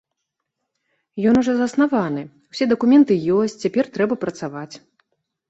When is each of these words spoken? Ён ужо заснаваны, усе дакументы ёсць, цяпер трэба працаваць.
Ён 1.31 1.37
ужо 1.41 1.53
заснаваны, 1.59 2.23
усе 2.55 2.69
дакументы 2.73 3.13
ёсць, 3.37 3.57
цяпер 3.67 3.93
трэба 4.01 4.19
працаваць. 4.27 4.75